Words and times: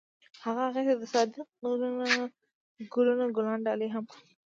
هغه 0.43 0.61
هغې 0.67 0.81
ته 0.87 0.93
د 1.01 1.03
صادق 1.13 1.47
ګلونه 2.95 3.25
ګلان 3.35 3.59
ډالۍ 3.65 3.87
هم 3.91 4.03
کړل. 4.11 4.27